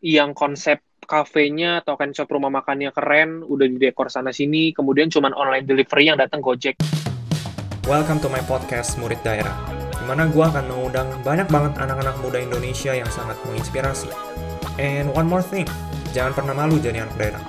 [0.00, 5.12] yang konsep kafenya atau kan shop rumah makannya keren, udah di dekor sana sini, kemudian
[5.12, 6.80] cuman online delivery yang datang Gojek.
[7.84, 9.52] Welcome to my podcast Murid Daerah,
[9.92, 14.08] di mana gue akan mengundang banyak banget anak-anak muda Indonesia yang sangat menginspirasi.
[14.80, 15.68] And one more thing,
[16.16, 17.44] jangan pernah malu jadi anak daerah.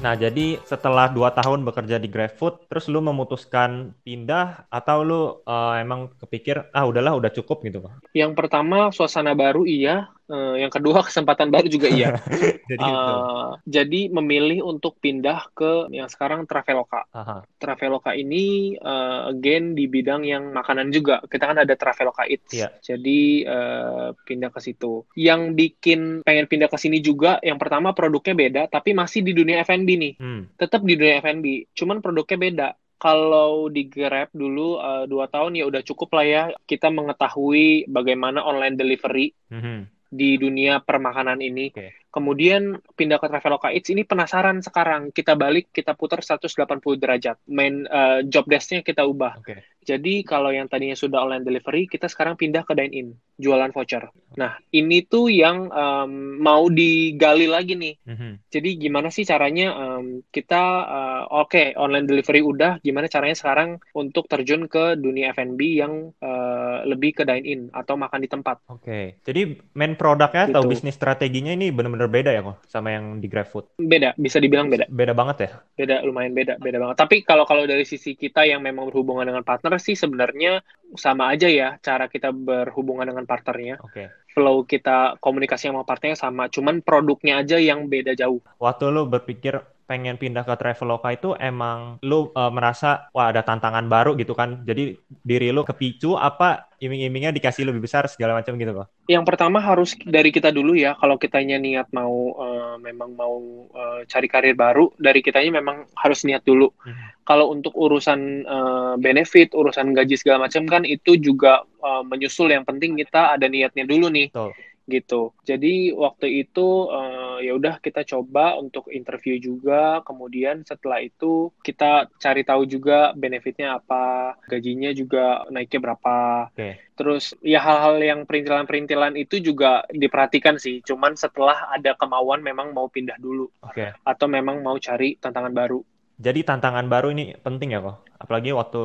[0.00, 5.76] Nah, jadi setelah 2 tahun bekerja di GrabFood, terus lu memutuskan pindah atau lu uh,
[5.76, 7.84] emang kepikir, ah udahlah udah cukup gitu?
[8.16, 10.08] Yang pertama, suasana baru iya.
[10.30, 12.22] Uh, yang kedua, kesempatan baru juga iya.
[12.70, 17.02] jadi, uh, jadi memilih untuk pindah ke yang sekarang Traveloka.
[17.10, 17.42] Aha.
[17.58, 21.18] Traveloka ini uh, again di bidang yang makanan juga.
[21.26, 22.54] Kita kan ada Traveloka Eats.
[22.54, 22.70] Yeah.
[22.78, 25.02] Jadi uh, pindah ke situ.
[25.18, 29.66] Yang bikin pengen pindah ke sini juga, yang pertama produknya beda, tapi masih di dunia
[29.66, 30.14] F&B nih.
[30.22, 30.46] Hmm.
[30.54, 32.68] Tetap di dunia F&B, cuman produknya beda.
[33.00, 38.44] Kalau di Grab dulu uh, dua tahun ya udah cukup lah ya kita mengetahui bagaimana
[38.44, 39.99] online delivery -hmm.
[40.10, 41.70] Di dunia permakanan ini.
[41.70, 41.94] Okay.
[42.10, 46.50] Kemudian pindah ke Traveloka Eats ini penasaran sekarang kita balik kita putar 180
[46.98, 47.38] derajat.
[47.46, 49.38] Main uh, job desknya kita ubah.
[49.38, 49.62] Okay.
[49.84, 53.08] Jadi kalau yang tadinya sudah online delivery kita sekarang pindah ke dine in
[53.40, 54.12] jualan voucher.
[54.36, 57.94] Nah, ini tuh yang um, mau digali lagi nih.
[58.04, 58.32] Mm-hmm.
[58.52, 63.80] Jadi gimana sih caranya um, kita uh, oke okay, online delivery udah, gimana caranya sekarang
[63.96, 68.60] untuk terjun ke dunia F&B yang uh, lebih ke dine in atau makan di tempat.
[68.68, 68.84] Oke.
[68.84, 69.04] Okay.
[69.24, 70.60] Jadi main produknya gitu.
[70.60, 73.80] atau bisnis strateginya ini benar-benar beda ya kok sama yang di GrabFood?
[73.80, 74.86] Beda, bisa dibilang beda.
[74.92, 75.50] Beda banget ya?
[75.74, 76.96] Beda, lumayan beda, beda banget.
[77.00, 80.60] Tapi kalau kalau dari sisi kita yang memang berhubungan dengan partner sih sebenarnya
[80.94, 83.80] sama aja ya cara kita berhubungan dengan partnernya.
[83.82, 84.06] Oke.
[84.06, 84.06] Okay.
[84.30, 88.38] Flow kita komunikasi sama partnernya sama, cuman produknya aja yang beda jauh.
[88.62, 89.58] Waktu lu berpikir
[89.90, 94.62] pengen pindah ke Traveloka itu emang lu uh, merasa wah ada tantangan baru gitu kan.
[94.62, 94.94] Jadi
[95.26, 98.86] diri lu kepicu apa iming-imingnya dikasih lebih besar segala macam gitu kok.
[99.10, 104.06] Yang pertama harus dari kita dulu ya kalau kitanya niat mau uh, memang mau uh,
[104.06, 106.70] cari karir baru dari kitanya memang harus niat dulu.
[106.86, 106.94] Hmm.
[107.26, 112.62] Kalau untuk urusan uh, benefit, urusan gaji segala macam kan itu juga uh, menyusul yang
[112.62, 114.30] penting kita ada niatnya dulu nih.
[114.30, 114.54] Betul
[114.90, 115.30] gitu.
[115.46, 122.06] Jadi waktu itu uh, ya udah kita coba untuk interview juga, kemudian setelah itu kita
[122.20, 126.16] cari tahu juga benefitnya apa, gajinya juga naiknya berapa.
[126.54, 126.78] Okay.
[126.94, 130.84] Terus ya hal-hal yang perintilan-perintilan itu juga diperhatikan sih.
[130.84, 133.96] Cuman setelah ada kemauan memang mau pindah dulu, okay.
[134.04, 135.80] atau memang mau cari tantangan baru.
[136.20, 138.82] Jadi tantangan baru ini penting ya kok, apalagi waktu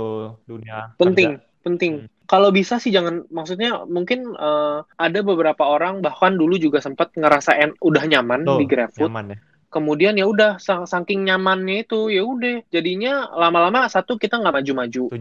[0.48, 1.36] dunia penting.
[1.36, 1.94] Kerja penting.
[2.06, 2.15] Hmm.
[2.26, 7.78] Kalau bisa sih jangan maksudnya mungkin uh, ada beberapa orang bahkan dulu juga sempat ngerasain
[7.82, 9.10] udah nyaman oh, di GrabFood.
[9.10, 9.38] Nyaman ya
[9.76, 15.12] kemudian ya udah saking nyamannya itu ya udah jadinya lama-lama satu kita nggak maju-maju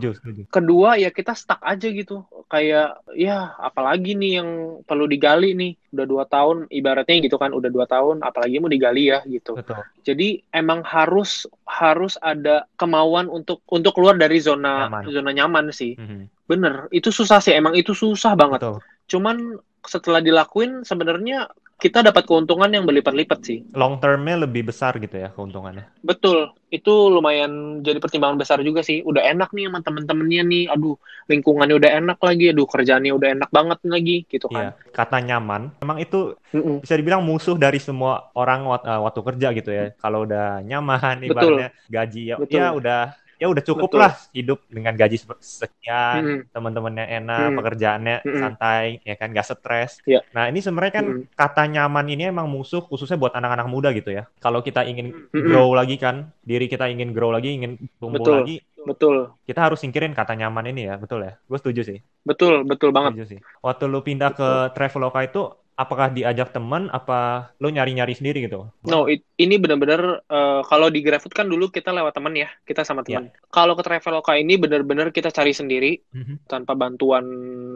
[0.54, 6.06] kedua ya kita stuck aja gitu kayak ya apalagi nih yang perlu digali nih udah
[6.06, 9.82] dua tahun ibaratnya gitu kan udah dua tahun apalagi mau digali ya gitu Betul.
[10.06, 15.02] jadi emang harus harus ada kemauan untuk untuk keluar dari zona nyaman.
[15.10, 16.22] zona nyaman sih mm -hmm.
[16.44, 18.78] Bener itu susah sih emang itu susah banget Betul.
[19.08, 19.36] cuman
[19.84, 23.58] setelah dilakuin sebenarnya kita dapat keuntungan yang berlipat-lipat sih.
[23.74, 25.90] Long termnya lebih besar gitu ya keuntungannya.
[26.00, 29.02] Betul, itu lumayan jadi pertimbangan besar juga sih.
[29.02, 30.96] Udah enak nih sama temen-temennya nih, aduh
[31.26, 34.72] lingkungannya udah enak lagi, aduh kerjaannya udah enak banget lagi gitu kan.
[34.72, 34.94] Iya.
[34.94, 36.76] Kata nyaman, emang itu mm -mm.
[36.86, 39.84] bisa dibilang musuh dari semua orang eh, waktu kerja gitu ya.
[39.98, 41.90] Kalau udah nyaman, ibaratnya Betul.
[41.90, 42.54] gaji ya, Betul.
[42.54, 43.02] ya udah
[43.44, 44.00] ya udah cukup Betul.
[44.00, 46.40] lah hidup dengan gaji sekian, hmm.
[46.48, 47.56] teman-temannya enak, hmm.
[47.60, 48.40] pekerjaannya hmm.
[48.40, 50.00] santai, ya kan gak stres.
[50.08, 50.24] Yeah.
[50.32, 51.36] Nah ini sebenarnya kan hmm.
[51.36, 54.24] kata nyaman ini emang musuh khususnya buat anak-anak muda gitu ya.
[54.40, 55.44] Kalau kita ingin hmm.
[55.44, 58.40] grow lagi kan, diri kita ingin grow lagi, ingin tumbuh betul.
[58.40, 59.32] lagi, Betul.
[59.48, 61.40] Kita harus singkirin kata nyaman ini ya, betul ya?
[61.48, 61.98] Gue setuju sih.
[62.20, 63.16] Betul, betul banget.
[63.16, 63.40] Setuju sih.
[63.64, 64.44] Waktu lu pindah betul.
[64.44, 65.42] ke Traveloka itu
[65.74, 68.70] apakah diajak teman apa lo nyari-nyari sendiri gitu?
[68.86, 72.86] No, it, ini benar-benar uh, kalau di GrabFood kan dulu kita lewat teman ya, kita
[72.86, 73.30] sama teman.
[73.30, 73.50] Yeah.
[73.50, 76.46] Kalau ke Traveloka ini benar-benar kita cari sendiri mm-hmm.
[76.46, 77.26] tanpa bantuan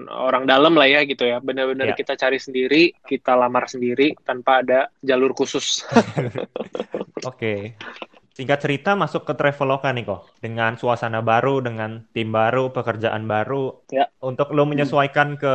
[0.06, 1.42] orang dalam lah ya gitu ya.
[1.42, 1.98] Benar-benar yeah.
[1.98, 5.82] kita cari sendiri, kita lamar sendiri tanpa ada jalur khusus.
[7.26, 7.26] Oke.
[7.26, 7.60] okay.
[8.38, 13.82] Singkat cerita masuk ke Traveloka nih kok dengan suasana baru, dengan tim baru, pekerjaan baru.
[13.90, 14.06] Ya.
[14.22, 15.54] Untuk lo menyesuaikan ke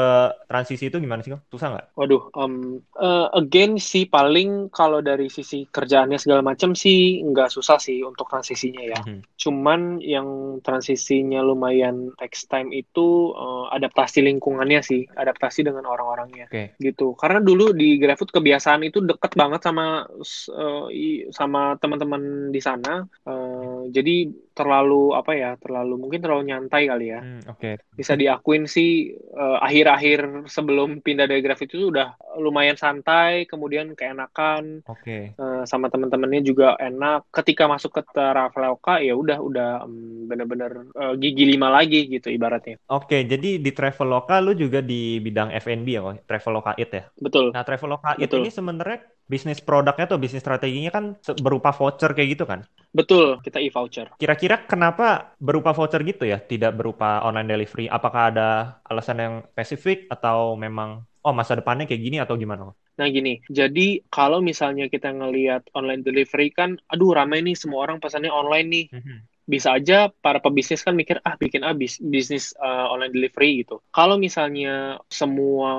[0.52, 1.48] transisi itu gimana sih kok?
[1.48, 1.96] Susah nggak?
[1.96, 7.80] Waduh, um, uh, again sih paling kalau dari sisi kerjaannya segala macam sih nggak susah
[7.80, 9.00] sih untuk transisinya ya.
[9.00, 9.20] Mm -hmm.
[9.40, 10.28] Cuman yang
[10.60, 16.52] transisinya lumayan text time itu uh, adaptasi lingkungannya sih, adaptasi dengan orang-orangnya.
[16.52, 16.76] Okay.
[16.84, 17.16] Gitu.
[17.16, 20.86] Karena dulu di GrabFood kebiasaan itu deket banget sama uh,
[21.32, 23.44] sama teman-teman di sana sana uh,
[23.84, 27.20] Uh, jadi terlalu apa ya terlalu mungkin terlalu nyantai kali ya.
[27.20, 27.60] Hmm, oke.
[27.60, 27.74] Okay.
[27.98, 34.86] bisa diakuin sih uh, akhir-akhir sebelum pindah dari graf itu udah lumayan santai kemudian keenakan
[34.88, 35.04] oke.
[35.04, 35.36] okay.
[35.36, 37.28] uh, sama teman-temannya juga enak.
[37.34, 42.80] Ketika masuk ke Traveloka ya udah udah um, bener-bener uh, gigi lima lagi gitu ibaratnya.
[42.88, 47.04] Oke okay, jadi di Traveloka lu juga di bidang F&B ya Traveloka It ya?
[47.20, 47.52] Betul.
[47.52, 51.04] Nah Traveloka It ini sebenarnya bisnis produknya atau bisnis strateginya kan
[51.40, 52.68] berupa voucher kayak gitu kan?
[52.94, 54.14] Betul, kita e-voucher.
[54.20, 57.88] Kira-kira kenapa berupa voucher gitu ya, tidak berupa online delivery?
[57.90, 58.50] Apakah ada
[58.86, 62.76] alasan yang spesifik atau memang oh masa depannya kayak gini atau gimana?
[62.94, 67.98] Nah gini, jadi kalau misalnya kita ngelihat online delivery kan, aduh ramai nih semua orang
[67.98, 68.86] pesannya online nih.
[68.94, 73.12] Mm -hmm bisa aja para pebisnis kan mikir ah bikin ah bis, bisnis uh, online
[73.12, 73.84] delivery gitu.
[73.92, 75.74] Kalau misalnya semua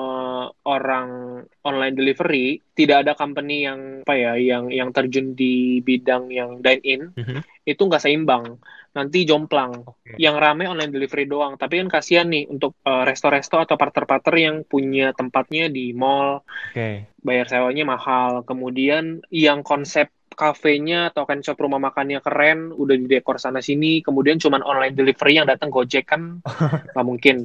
[0.68, 6.60] orang online delivery tidak ada company yang apa ya yang yang terjun di bidang yang
[6.60, 7.40] dine in mm -hmm.
[7.64, 8.58] itu nggak seimbang
[8.94, 10.14] nanti jomplang okay.
[10.22, 14.56] yang rame online delivery doang tapi kan kasihan nih untuk uh, resto-resto atau partner-partner yang
[14.62, 17.10] punya tempatnya di mall okay.
[17.18, 23.06] bayar sewanya mahal kemudian yang konsep kafenya atau kan shop rumah makannya keren, udah di
[23.06, 26.42] dekor sana sini, kemudian cuman online delivery yang datang Gojek kan
[26.92, 27.36] nggak mungkin.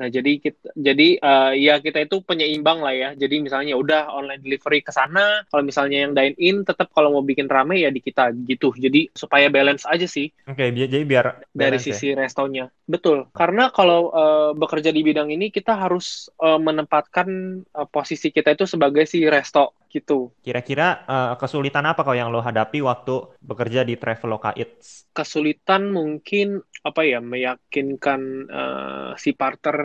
[0.00, 3.08] Nah jadi kita, jadi uh, ya kita itu penyeimbang lah ya.
[3.12, 7.20] Jadi misalnya udah online delivery ke sana, kalau misalnya yang dine in tetap kalau mau
[7.20, 8.72] bikin rame ya di kita gitu.
[8.72, 10.32] Jadi supaya balance aja sih.
[10.48, 11.84] Oke, okay, jadi biar dari ya?
[11.84, 12.24] sisi ya?
[12.24, 12.72] restonya.
[12.88, 13.28] Betul.
[13.36, 18.64] Karena kalau uh, bekerja di bidang ini kita harus uh, menempatkan uh, posisi kita itu
[18.64, 20.30] sebagai si resto gitu.
[20.40, 25.10] Kira-kira uh, kesulitan apa kau yang lo hadapi waktu bekerja di Traveloka Eats?
[25.10, 29.36] Kesulitan mungkin apa ya meyakinkan uh, si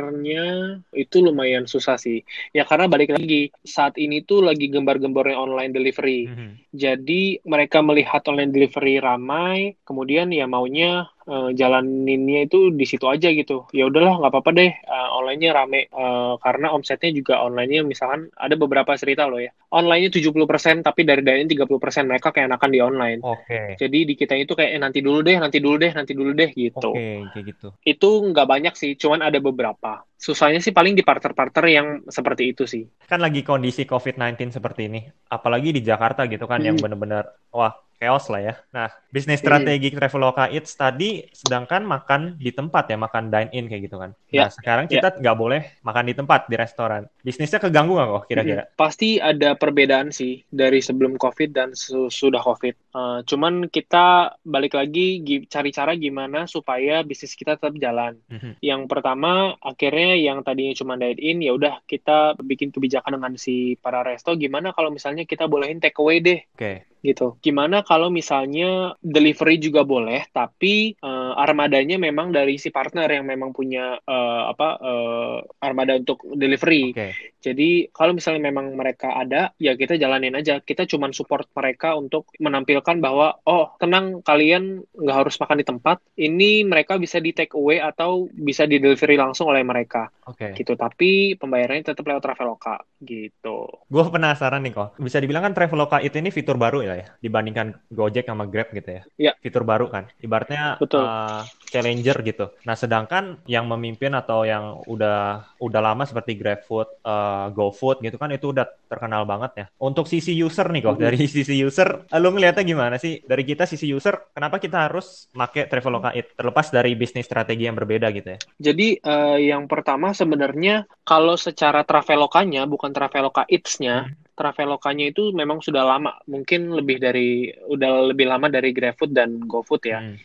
[0.05, 0.45] partnernya
[0.93, 2.21] itu lumayan susah sih.
[2.53, 6.29] Ya karena balik lagi saat ini tuh lagi gembar-gembornya online delivery.
[6.29, 6.49] Mm -hmm.
[6.77, 13.29] Jadi mereka melihat online delivery ramai, kemudian ya maunya uh, jalaninnya itu di situ aja
[13.33, 13.65] gitu.
[13.73, 18.55] Ya udahlah nggak apa-apa deh uh, onlinenya rame uh, karena omsetnya juga onlinenya misalkan ada
[18.57, 19.51] beberapa cerita loh ya.
[19.73, 21.67] Onlinenya 70% tapi dari dine 30%
[22.07, 23.19] mereka kayak enakan di online.
[23.25, 23.43] Oke.
[23.45, 23.67] Okay.
[23.75, 26.49] Jadi di kita itu kayak eh, nanti dulu deh, nanti dulu deh, nanti dulu deh
[26.53, 26.89] gitu.
[26.93, 27.67] Oke, okay, kayak gitu.
[27.83, 30.05] Itu nggak banyak sih, cuman ada beberapa.
[30.15, 32.87] Susahnya sih paling di partner-partner yang seperti itu sih.
[33.03, 36.67] Kan lagi kondisi COVID-19 seperti ini, apalagi di Jakarta gitu kan hmm.
[36.71, 38.53] yang bener-bener wah chaos lah ya.
[38.75, 39.43] Nah, bisnis iya.
[39.47, 39.97] strategi hmm.
[39.97, 44.11] Traveloka Eats tadi sedangkan makan di tempat ya, makan dine in kayak gitu kan.
[44.29, 44.47] Ya.
[44.47, 45.19] Nah, sekarang kita ya.
[45.23, 47.07] nggak boleh makan di tempat di restoran.
[47.23, 48.63] Bisnisnya keganggu nggak kok kira-kira?
[48.67, 48.73] Hmm.
[48.75, 51.71] Pasti ada perbedaan sih dari sebelum COVID dan
[52.11, 52.75] sudah COVID.
[52.95, 58.19] Uh, cuman kita balik lagi cari cara gimana supaya bisnis kita tetap jalan.
[58.27, 58.59] Hmm.
[58.59, 63.79] Yang pertama akhirnya yang tadinya cuma dine in ya udah kita bikin kebijakan dengan si
[63.79, 66.43] para resto gimana kalau misalnya kita bolehin take away deh.
[66.55, 66.59] Oke.
[66.59, 67.37] Okay gitu.
[67.39, 73.53] Gimana kalau misalnya delivery juga boleh, tapi uh, armadanya memang dari si partner yang memang
[73.53, 76.91] punya uh, apa uh, armada untuk delivery.
[76.91, 77.13] Okay.
[77.45, 80.57] Jadi kalau misalnya memang mereka ada, ya kita jalanin aja.
[80.65, 85.97] Kita cuman support mereka untuk menampilkan bahwa oh tenang kalian nggak harus makan di tempat.
[86.17, 90.09] Ini mereka bisa di take away atau bisa di delivery langsung oleh mereka.
[90.25, 90.49] Oke.
[90.49, 90.65] Okay.
[90.65, 90.73] Gitu.
[90.73, 93.69] Tapi pembayarannya tetap lewat Traveloka gitu.
[93.85, 94.97] Gue penasaran nih kok.
[94.97, 98.89] Bisa dibilang kan Traveloka itu ini fitur baru ya ya dibandingkan Gojek sama Grab gitu
[98.89, 99.01] ya.
[99.19, 99.31] Iya.
[99.43, 100.07] Fitur baru kan.
[100.23, 101.03] Ibaratnya Betul.
[101.03, 102.45] Uh, challenger gitu.
[102.63, 108.31] Nah, sedangkan yang memimpin atau yang udah udah lama seperti GrabFood, uh, GoFood gitu kan
[108.31, 109.65] itu udah terkenal banget ya.
[109.81, 111.05] Untuk sisi user nih kok, mm -hmm.
[111.05, 113.19] dari sisi user, lo ngeliatnya gimana sih?
[113.25, 116.37] Dari kita sisi user, kenapa kita harus make Traveloka It?
[116.37, 118.39] Terlepas dari bisnis strategi yang berbeda gitu ya.
[118.61, 124.35] Jadi uh, yang pertama sebenarnya kalau secara Travelokanya bukan Traveloka Eats-nya, hmm.
[124.35, 129.83] Travelokanya itu memang sudah lama, mungkin lebih dari udah lebih lama dari GrabFood dan GoFood
[129.87, 129.99] ya.
[130.03, 130.17] Hmm.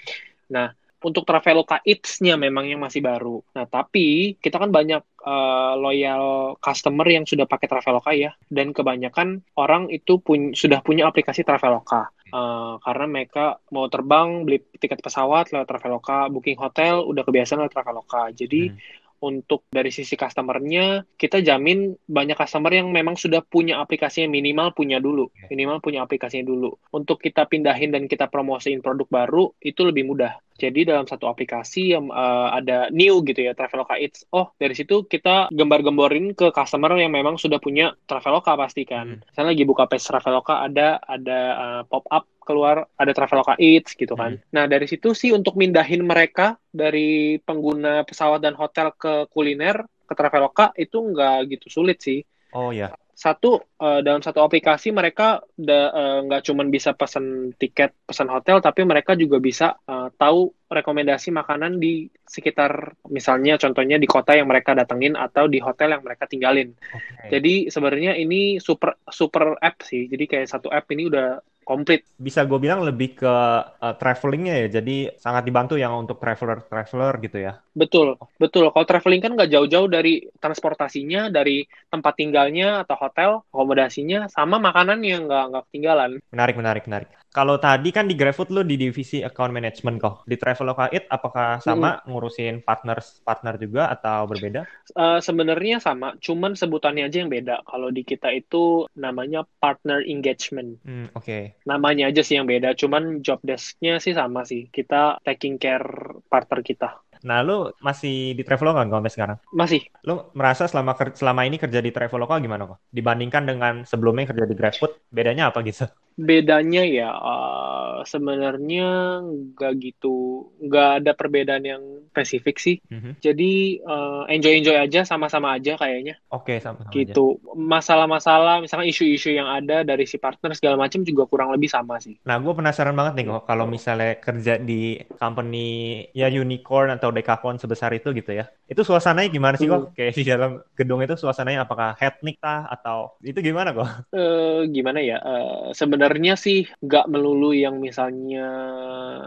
[0.50, 3.40] Nah, untuk Traveloka Eats-nya memang yang masih baru.
[3.56, 9.40] Nah, tapi kita kan banyak uh, loyal customer yang sudah pakai Traveloka ya, dan kebanyakan
[9.56, 12.12] orang itu pun sudah punya aplikasi Traveloka.
[12.30, 17.74] Uh, karena mereka mau terbang beli tiket pesawat lewat Traveloka, booking hotel udah kebiasaan lewat
[17.74, 18.22] Traveloka.
[18.30, 24.32] Jadi hmm untuk dari sisi customernya kita jamin banyak customer yang memang sudah punya aplikasinya
[24.32, 29.52] minimal punya dulu minimal punya aplikasinya dulu untuk kita pindahin dan kita promosiin produk baru
[29.60, 34.28] itu lebih mudah jadi dalam satu aplikasi yang uh, ada new gitu ya Traveloka Eats.
[34.28, 39.16] Oh, dari situ kita gembar-gemborin ke customer yang memang sudah punya Traveloka pasti kan.
[39.16, 39.24] Hmm.
[39.24, 44.18] Misalnya lagi buka page Traveloka ada ada uh, pop up keluar ada Traveloka Eats gitu
[44.18, 44.34] kan.
[44.34, 44.50] Hmm.
[44.50, 50.14] Nah, dari situ sih untuk mindahin mereka dari pengguna pesawat dan hotel ke kuliner ke
[50.18, 52.18] Traveloka itu nggak gitu sulit sih.
[52.50, 58.32] Oh ya Satu uh, dalam satu aplikasi mereka nggak uh, cuma bisa pesan tiket, pesan
[58.32, 64.32] hotel, tapi mereka juga bisa uh, tahu rekomendasi makanan di sekitar misalnya contohnya di kota
[64.32, 66.72] yang mereka datengin atau di hotel yang mereka tinggalin.
[66.72, 67.28] Okay.
[67.36, 70.08] Jadi sebenarnya ini super super app sih.
[70.08, 72.02] Jadi kayak satu app ini udah komplit.
[72.18, 73.34] Bisa gue bilang lebih ke
[73.70, 77.62] uh, travelingnya ya, jadi sangat dibantu yang untuk traveler-traveler gitu ya.
[77.78, 78.74] Betul, betul.
[78.74, 84.98] Kalau traveling kan nggak jauh-jauh dari transportasinya, dari tempat tinggalnya atau hotel, akomodasinya, sama makanan
[85.06, 86.10] yang nggak nggak ketinggalan.
[86.34, 87.10] Menarik, menarik, menarik.
[87.30, 90.14] Kalau tadi kan di GrabFood lu di divisi account management kok.
[90.26, 92.10] Di Traveloka It apakah sama hmm.
[92.10, 94.66] ngurusin partners partner juga atau berbeda?
[94.98, 97.62] Uh, Sebenarnya sama, cuman sebutannya aja yang beda.
[97.62, 100.82] Kalau di kita itu namanya partner engagement.
[100.82, 101.22] Hmm, Oke.
[101.22, 101.42] Okay.
[101.68, 104.68] Namanya aja sih yang beda, cuman job desk-nya sih sama sih.
[104.72, 105.84] Kita taking care
[106.28, 106.88] partner kita.
[107.20, 109.38] Nah, lu masih di Traveloka nggak sampai sekarang?
[109.52, 109.80] Masih.
[110.08, 112.80] Lu merasa selama selama ini kerja di Traveloka gimana kok?
[112.88, 115.84] Dibandingkan dengan sebelumnya kerja di GrabFood, bedanya apa gitu?
[116.20, 122.76] Bedanya ya uh, sebenarnya nggak gitu nggak ada perbedaan yang spesifik sih.
[122.90, 123.12] Mm-hmm.
[123.22, 123.52] jadi
[123.86, 126.20] uh, enjoy enjoy aja sama-sama aja kayaknya.
[126.28, 127.40] Oke okay, sama-sama gitu.
[127.56, 132.20] Masalah-masalah misalnya isu-isu yang ada dari si partner segala macam juga kurang lebih sama sih.
[132.28, 137.56] Nah gue penasaran banget nih kok kalau misalnya kerja di company ya unicorn atau dekakorn
[137.56, 138.50] sebesar itu gitu ya.
[138.68, 139.80] Itu suasananya gimana sih kok?
[139.80, 139.94] Hmm.
[139.96, 143.88] kayak di dalam gedung itu suasananya apakah hetnik tah atau itu gimana kok?
[144.12, 145.18] Uh, gimana ya?
[145.22, 148.48] Uh, sebenarnya sih nggak melulu yang misalnya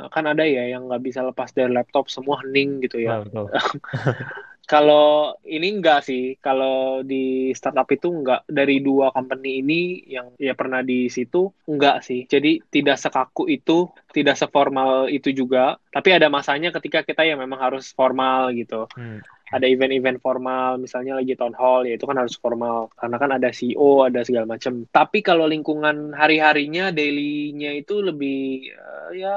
[0.09, 3.23] kan ada ya yang nggak bisa lepas dari laptop semua hening gitu ya.
[3.33, 3.47] Oh,
[4.73, 10.55] kalau ini enggak sih, kalau di startup itu enggak dari dua company ini yang ya
[10.55, 12.25] pernah di situ enggak sih.
[12.25, 15.77] Jadi tidak sekaku itu, tidak seformal itu juga.
[15.91, 18.87] Tapi ada masanya ketika kita yang memang harus formal gitu.
[18.95, 19.21] Hmm
[19.53, 23.49] ada event-event formal misalnya lagi town hall ya itu kan harus formal karena kan ada
[23.53, 29.33] CEO ada segala macam tapi kalau lingkungan hari-harinya dailynya itu lebih uh, ya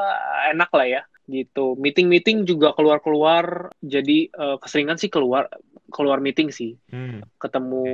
[0.57, 5.51] enak lah ya gitu meeting-meeting juga keluar-keluar jadi uh, keseringan sih keluar
[5.91, 7.39] keluar meeting sih hmm.
[7.39, 7.85] ketemu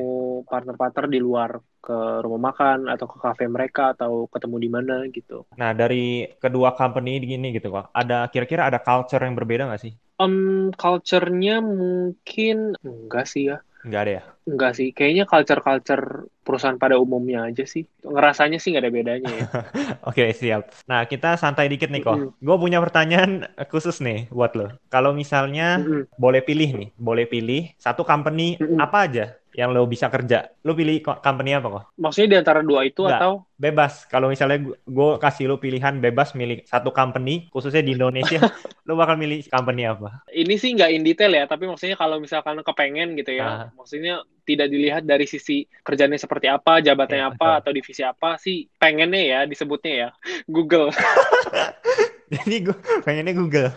[0.49, 5.43] partner-partner di luar ke rumah makan atau ke kafe mereka atau ketemu di mana gitu.
[5.59, 9.93] Nah dari kedua company gini gitu kok, ada kira-kira ada culture yang berbeda nggak sih?
[10.23, 13.59] Um, culture-nya mungkin enggak sih ya.
[13.83, 14.23] Enggak ada ya?
[14.47, 14.89] Enggak sih.
[14.95, 17.83] Kayaknya culture-culture perusahaan pada umumnya aja sih.
[18.07, 19.47] Ngerasanya sih nggak ada bedanya ya.
[20.09, 20.71] Oke, okay, siap.
[20.87, 22.15] Nah, kita santai dikit nih kok.
[22.15, 22.43] Mm -hmm.
[22.43, 24.71] Gue punya pertanyaan khusus nih buat lo.
[24.91, 26.03] Kalau misalnya mm -hmm.
[26.15, 28.79] boleh pilih nih, boleh pilih satu company mm -hmm.
[28.79, 31.85] apa aja yang lo bisa kerja, lo pilih company apa kok?
[32.01, 33.33] Maksudnya di antara dua itu Nggak, atau?
[33.61, 34.09] Bebas.
[34.09, 38.41] Kalau misalnya gue kasih lo pilihan bebas milih satu company, khususnya di Indonesia,
[38.89, 40.25] lo bakal milih company apa?
[40.33, 43.67] Ini sih nggak in detail ya, tapi maksudnya kalau misalkan kepengen gitu ya, ah.
[43.77, 47.61] maksudnya tidak dilihat dari sisi kerjanya seperti apa, jabatannya ya, apa, betul.
[47.61, 50.09] atau divisi apa sih, pengennya ya disebutnya ya,
[50.55, 50.89] Google.
[52.35, 53.71] Jadi gue pengennya Google.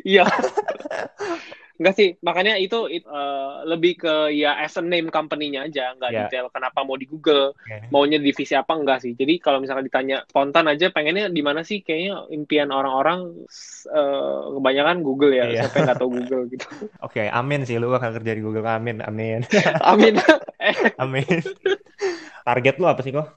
[0.00, 0.24] Iya.
[1.78, 6.10] Enggak sih, makanya itu it, uh, lebih ke ya as a name company-nya aja, enggak
[6.10, 6.26] yeah.
[6.26, 7.86] detail kenapa mau di Google, okay.
[7.94, 9.14] maunya divisi apa enggak sih.
[9.14, 13.46] Jadi kalau misalnya ditanya spontan aja pengennya di mana sih kayaknya impian orang-orang
[13.94, 15.62] uh, kebanyakan Google ya, yeah.
[15.70, 16.66] siapa yang nggak tahu Google gitu.
[17.06, 19.46] Oke, okay, amin sih lu akan kerja di Google, amin, amin.
[19.94, 20.18] amin.
[21.02, 21.38] amin
[22.48, 23.36] target lu apa sih kok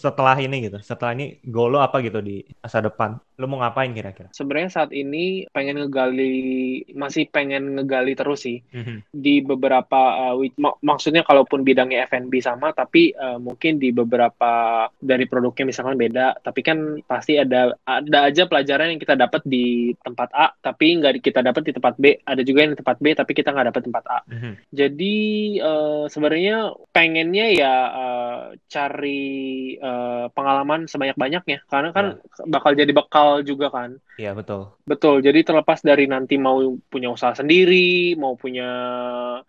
[0.00, 3.92] setelah ini gitu setelah ini goal lo apa gitu di masa depan lu mau ngapain
[3.92, 9.12] kira-kira sebenarnya saat ini pengen ngegali masih pengen ngegali terus sih mm-hmm.
[9.12, 15.28] di beberapa uh, mak maksudnya kalaupun bidangnya F&B sama tapi uh, mungkin di beberapa dari
[15.28, 20.32] produknya misalkan beda tapi kan pasti ada ada aja pelajaran yang kita dapat di tempat
[20.32, 23.32] A tapi nggak kita dapat di tempat B ada juga yang di tempat B tapi
[23.36, 24.52] kita nggak dapat tempat A mm-hmm.
[24.72, 25.16] jadi
[25.60, 28.40] uh, sebenarnya pengennya ya uh,
[28.72, 32.48] cari uh, pengalaman sebanyak-banyaknya karena kan ya.
[32.48, 33.98] bakal jadi bekal juga kan.
[34.16, 34.72] Iya, betul.
[34.88, 35.20] Betul.
[35.20, 38.68] Jadi terlepas dari nanti mau punya usaha sendiri, mau punya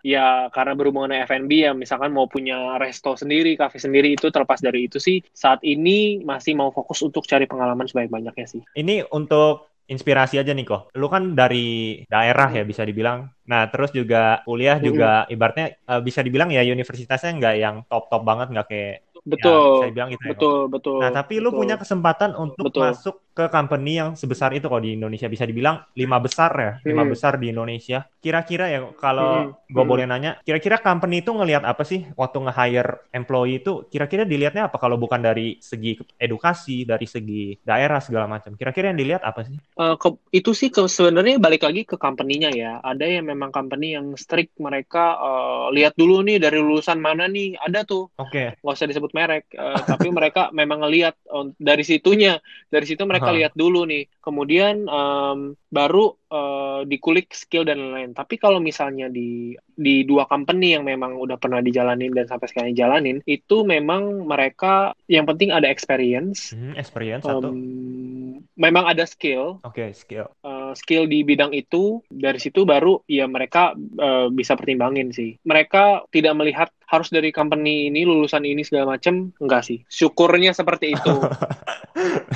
[0.04, 4.60] ya karena berhubungan dengan F&B ya misalkan mau punya resto sendiri, kafe sendiri itu terlepas
[4.60, 8.62] dari itu sih saat ini masih mau fokus untuk cari pengalaman sebanyak-banyaknya sih.
[8.76, 10.92] Ini untuk inspirasi aja nih kok.
[11.00, 13.32] Lu kan dari daerah ya bisa dibilang.
[13.48, 18.48] Nah terus juga kuliah juga ibaratnya uh, bisa dibilang ya universitasnya nggak yang top-top banget
[18.52, 18.96] nggak kayak
[19.28, 21.46] betul ya, saya bilang gitu betul ya, betul nah tapi betul.
[21.52, 22.82] lu punya kesempatan untuk betul.
[22.88, 27.06] masuk ke company yang sebesar itu kalau di Indonesia bisa dibilang lima besar ya, lima
[27.06, 27.12] hmm.
[27.14, 28.02] besar di Indonesia.
[28.18, 29.70] Kira-kira ya kalau hmm.
[29.70, 29.92] gue hmm.
[29.94, 33.86] boleh nanya, kira-kira company itu ngelihat apa sih waktu nge-hire employee itu?
[33.94, 38.58] Kira-kira dilihatnya apa kalau bukan dari segi edukasi, dari segi daerah segala macam?
[38.58, 39.62] Kira-kira yang dilihat apa sih?
[39.78, 42.82] Uh, ke, itu sih ke, sebenarnya balik lagi ke company-nya ya.
[42.82, 47.54] Ada yang memang company yang strict mereka uh, lihat dulu nih dari lulusan mana nih.
[47.62, 48.10] Ada tuh.
[48.18, 48.58] Oke.
[48.58, 48.66] Okay.
[48.66, 52.42] Gak usah disebut merek, uh, tapi mereka memang ngelihat uh, dari situnya.
[52.74, 54.08] Dari situ mereka lihat dulu nih.
[54.22, 58.12] Kemudian um, baru uh, dikulik skill dan lain-lain.
[58.16, 62.72] Tapi kalau misalnya di di dua company yang memang udah pernah dijalanin dan sampai sekarang
[62.76, 66.52] dijalanin, itu memang mereka yang penting ada experience.
[66.52, 67.50] Hmm, experience um, satu.
[68.58, 69.62] Memang ada skill.
[69.62, 70.28] Oke, okay, skill.
[70.42, 75.38] Uh, skill di bidang itu dari situ baru ya mereka uh, bisa pertimbangin sih.
[75.46, 80.96] Mereka tidak melihat harus dari company ini lulusan ini segala macam enggak sih syukurnya seperti
[80.96, 81.16] itu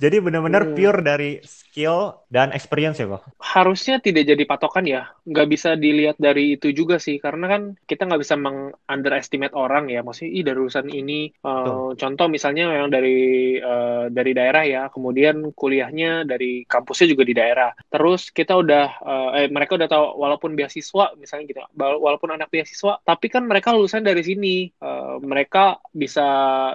[0.00, 0.74] jadi benar-benar hmm.
[0.74, 1.30] pure dari
[1.70, 5.10] skill dan experience ya kok harusnya tidak jadi patokan ya.
[5.26, 7.18] Nggak bisa dilihat dari itu juga sih.
[7.18, 10.06] Karena kan kita nggak bisa meng underestimate orang ya.
[10.06, 14.82] Maksudnya ih dari lulusan ini uh, contoh misalnya yang dari uh, dari daerah ya.
[14.94, 17.70] Kemudian kuliahnya dari kampusnya juga di daerah.
[17.90, 23.00] Terus kita udah uh, eh mereka udah tahu walaupun beasiswa misalnya gitu walaupun anak beasiswa
[23.02, 24.56] tapi kan mereka lulus lulusan dari sini.
[24.78, 26.28] Uh, mereka bisa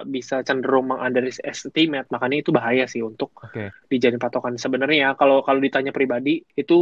[0.04, 2.12] bisa cenderung mengunderestimate.
[2.12, 3.72] Makanya itu bahaya sih untuk okay.
[3.88, 4.60] dijadiin patokan.
[4.60, 4.85] Sebenarnya
[5.18, 6.76] kalau kalau ditanya pribadi itu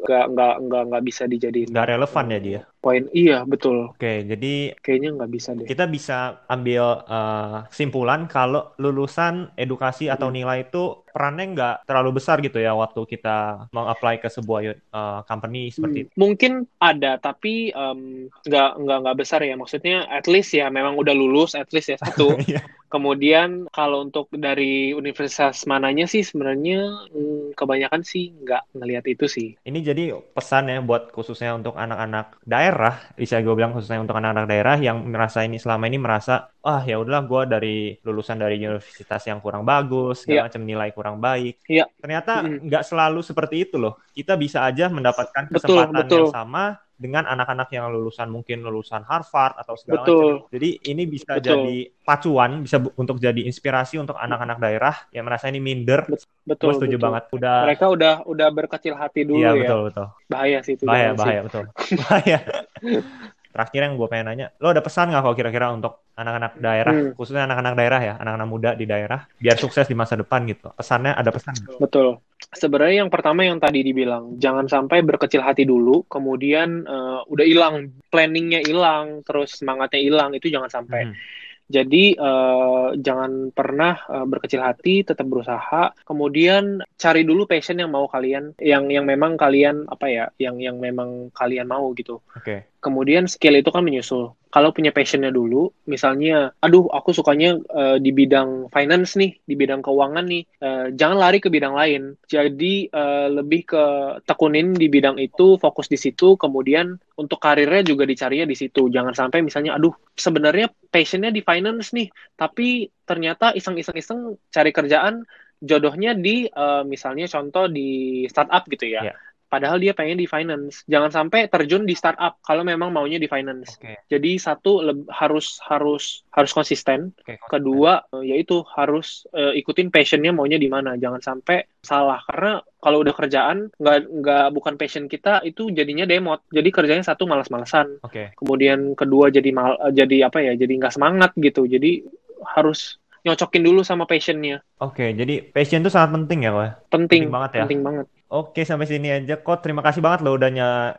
[0.00, 3.08] nggak nggak nggak nggak bisa dijadiin nggak relevan ya dia poin.
[3.16, 3.96] Iya betul.
[3.96, 5.64] Oke jadi kayaknya nggak bisa deh.
[5.64, 10.36] kita bisa ambil uh, kesimpulan kalau lulusan edukasi atau hmm.
[10.36, 15.70] nilai itu perannya nggak terlalu besar gitu ya waktu kita mengapply ke sebuah uh, company
[15.70, 16.04] seperti hmm.
[16.10, 16.14] itu.
[16.18, 16.52] Mungkin
[16.82, 21.54] ada tapi um, nggak nggak nggak besar ya maksudnya at least ya memang udah lulus
[21.54, 22.34] at least ya satu.
[22.44, 22.60] Iya.
[22.92, 29.48] Kemudian kalau untuk dari universitas mananya sih sebenarnya hmm, kebanyakan sih nggak ngelihat itu sih.
[29.66, 34.46] Ini jadi pesan ya buat khususnya untuk anak-anak daerah, bisa gue bilang khususnya untuk anak-anak
[34.46, 39.22] daerah yang merasa ini selama ini merasa ah ya udahlah gue dari lulusan dari universitas
[39.28, 40.44] yang kurang bagus, segala yeah.
[40.48, 41.60] macam nilai kurang baik.
[41.68, 41.86] Yeah.
[42.00, 42.88] Ternyata nggak mm.
[42.88, 44.00] selalu seperti itu loh.
[44.16, 46.20] Kita bisa aja mendapatkan kesempatan betul, betul.
[46.24, 50.30] yang sama dengan anak-anak yang lulusan mungkin lulusan Harvard atau segala Betul.
[50.40, 50.52] macam.
[50.54, 51.46] Jadi ini bisa Betul.
[51.50, 56.06] jadi pacuan, bisa untuk jadi inspirasi untuk anak-anak daerah yang merasa ini minder.
[56.46, 56.70] Betul.
[56.70, 57.04] Gue setuju betul.
[57.10, 57.24] banget.
[57.34, 59.60] Udah mereka udah udah berkecil hati dulu iya, ya.
[59.66, 60.06] betul betul.
[60.30, 60.84] Bahaya sih itu.
[60.86, 61.46] Bahaya bahaya sih.
[61.50, 61.64] betul.
[62.06, 62.38] bahaya.
[63.54, 67.14] Terakhir yang gue pengen nanya, lo ada pesan nggak kalau kira-kira untuk anak-anak daerah, hmm.
[67.14, 70.74] khususnya anak-anak daerah ya, anak-anak muda di daerah, biar sukses di masa depan gitu.
[70.74, 71.54] Pesannya ada pesan?
[71.78, 72.18] Betul
[72.52, 77.96] sebenarnya yang pertama yang tadi dibilang jangan sampai berkecil hati dulu kemudian uh, udah hilang
[78.12, 81.16] planningnya hilang terus semangatnya hilang itu jangan sampai hmm.
[81.64, 85.96] Jadi uh, jangan pernah uh, berkecil hati, tetap berusaha.
[86.04, 90.76] Kemudian cari dulu passion yang mau kalian, yang yang memang kalian apa ya, yang yang
[90.76, 92.20] memang kalian mau gitu.
[92.36, 92.44] Oke.
[92.44, 92.58] Okay.
[92.84, 94.36] Kemudian skill itu kan menyusul.
[94.52, 99.80] Kalau punya passionnya dulu, misalnya, aduh aku sukanya uh, di bidang finance nih, di bidang
[99.80, 102.20] keuangan nih, uh, jangan lari ke bidang lain.
[102.28, 103.84] Jadi uh, lebih ke
[104.28, 106.36] tekunin di bidang itu, fokus di situ.
[106.36, 108.92] Kemudian untuk karirnya juga dicarinya di situ.
[108.92, 115.24] Jangan sampai misalnya, aduh sebenarnya passionnya di finance nih, tapi ternyata iseng-iseng-iseng cari kerjaan
[115.64, 119.08] jodohnya di uh, misalnya contoh di startup gitu ya.
[119.08, 119.18] Yeah
[119.54, 120.82] padahal dia pengen di finance.
[120.90, 123.78] Jangan sampai terjun di startup kalau memang maunya di finance.
[123.78, 124.02] Okay.
[124.10, 124.82] Jadi satu
[125.14, 127.14] harus harus harus konsisten.
[127.22, 127.50] Okay, konsisten.
[127.54, 130.98] Kedua eh, yaitu harus uh, ikutin passionnya maunya di mana.
[130.98, 136.42] Jangan sampai salah karena kalau udah kerjaan nggak nggak bukan passion kita itu jadinya demot.
[136.50, 138.02] Jadi kerjanya satu malas-malasan.
[138.02, 138.34] Okay.
[138.34, 140.58] Kemudian kedua jadi mal jadi apa ya?
[140.58, 141.70] Jadi nggak semangat gitu.
[141.70, 142.02] Jadi
[142.44, 144.60] harus nyocokin dulu sama passionnya.
[144.84, 146.92] Oke, okay, jadi passion itu sangat penting ya, Pak?
[146.92, 147.62] Penting, penting banget ya.
[147.64, 148.06] Penting banget.
[148.34, 149.38] Oke, sampai sini aja.
[149.38, 150.50] Kok terima kasih banget lo udah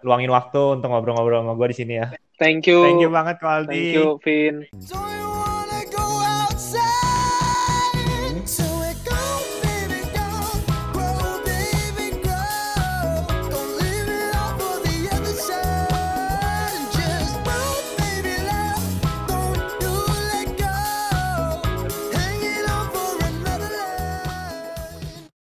[0.07, 2.07] luangin waktu untuk ngobrol-ngobrol sama gue di sini ya.
[2.39, 2.79] Thank you.
[2.79, 3.75] Thank you banget, Kok Aldi.
[3.75, 4.55] Thank you, Vin.